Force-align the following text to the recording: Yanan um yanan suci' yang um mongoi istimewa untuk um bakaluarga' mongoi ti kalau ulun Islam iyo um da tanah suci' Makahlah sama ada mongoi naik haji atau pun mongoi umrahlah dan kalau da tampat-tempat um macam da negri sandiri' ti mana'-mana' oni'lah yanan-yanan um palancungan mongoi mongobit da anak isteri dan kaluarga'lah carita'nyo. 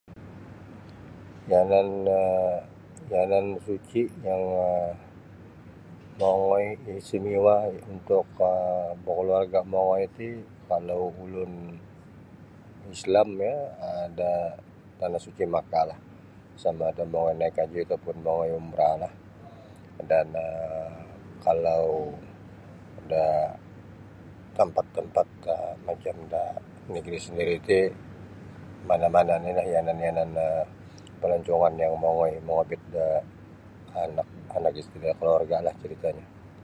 Yanan 1.51 1.89
um 2.21 2.53
yanan 3.11 3.45
suci' 3.65 4.03
yang 4.27 4.43
um 4.67 4.93
mongoi 6.19 6.65
istimewa 6.99 7.55
untuk 7.93 8.25
um 8.51 8.93
bakaluarga' 9.05 9.63
mongoi 9.73 10.05
ti 10.17 10.29
kalau 10.69 11.01
ulun 11.23 11.53
Islam 12.95 13.27
iyo 13.45 13.55
um 13.87 14.05
da 14.19 14.31
tanah 14.99 15.21
suci' 15.25 15.51
Makahlah 15.55 15.99
sama 16.61 16.83
ada 16.91 17.03
mongoi 17.13 17.33
naik 17.39 17.57
haji 17.61 17.79
atau 17.85 17.97
pun 18.03 18.15
mongoi 18.25 18.49
umrahlah 18.59 19.13
dan 20.11 20.27
kalau 21.45 21.85
da 23.11 23.23
tampat-tempat 24.57 25.27
um 25.55 25.75
macam 25.87 26.15
da 26.33 26.43
negri 26.93 27.17
sandiri' 27.25 27.61
ti 27.69 27.79
mana'-mana' 28.89 29.37
oni'lah 29.39 29.65
yanan-yanan 29.75 30.29
um 30.47 30.65
palancungan 31.21 31.73
mongoi 32.05 32.33
mongobit 32.49 32.81
da 32.95 33.07
anak 34.57 34.73
isteri 34.81 35.01
dan 35.05 35.13
kaluarga'lah 35.21 35.73
carita'nyo. 35.81 36.27